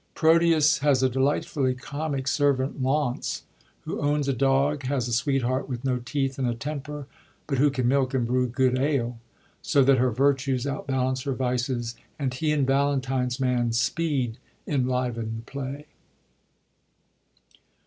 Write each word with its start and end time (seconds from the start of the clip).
Proteus 0.15 0.79
has 0.79 1.03
a 1.03 1.09
delightfully 1.09 1.75
comic 1.75 2.27
servant 2.27 2.81
Launce, 2.81 3.43
who 3.81 4.01
owns 4.01 4.27
a 4.27 4.33
dog, 4.33 4.81
has 4.87 5.07
a 5.07 5.13
sweetheart 5.13 5.69
with 5.69 5.85
no 5.85 5.99
teeth 5.99 6.39
and 6.39 6.47
a 6.47 6.55
temper, 6.55 7.05
but 7.45 7.59
who 7.59 7.69
can 7.69 7.87
milk 7.87 8.15
and 8.15 8.25
brew 8.25 8.47
good 8.47 8.79
ale, 8.79 9.19
so 9.61 9.83
that 9.83 9.99
her 9.99 10.09
virtues 10.09 10.65
outbalance 10.65 11.21
her 11.25 11.33
vices; 11.35 11.93
and 12.17 12.33
he 12.33 12.51
and 12.51 12.65
Valentine's 12.65 13.39
man 13.39 13.73
Speed 13.73 14.39
enliven 14.65 15.35
the 15.35 15.41
play. 15.43 15.85